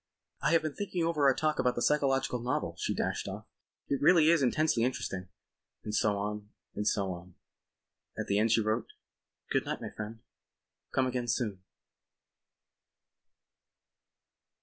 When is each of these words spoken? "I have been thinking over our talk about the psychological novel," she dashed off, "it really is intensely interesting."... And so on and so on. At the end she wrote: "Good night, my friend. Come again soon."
"I 0.41 0.53
have 0.53 0.63
been 0.63 0.73
thinking 0.73 1.03
over 1.05 1.25
our 1.27 1.35
talk 1.35 1.59
about 1.59 1.75
the 1.75 1.81
psychological 1.83 2.39
novel," 2.39 2.75
she 2.79 2.95
dashed 2.95 3.27
off, 3.27 3.45
"it 3.87 4.01
really 4.01 4.31
is 4.31 4.41
intensely 4.41 4.81
interesting."... 4.81 5.29
And 5.83 5.93
so 5.93 6.17
on 6.17 6.49
and 6.73 6.87
so 6.87 7.11
on. 7.13 7.35
At 8.17 8.25
the 8.25 8.39
end 8.39 8.51
she 8.51 8.61
wrote: 8.61 8.93
"Good 9.51 9.63
night, 9.65 9.79
my 9.79 9.91
friend. 9.91 10.23
Come 10.91 11.05
again 11.05 11.27
soon." 11.27 11.61